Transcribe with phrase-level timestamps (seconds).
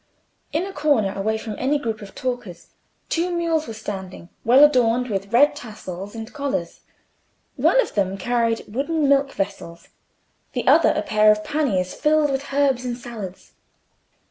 [0.51, 2.69] In a corner, away from any group of talkers,
[3.07, 6.79] two mules were standing, well adorned with red tassels and collars.
[7.55, 9.89] One of them carried wooden milk vessels,
[10.53, 13.53] the other a pair of panniers filled with herbs and salads.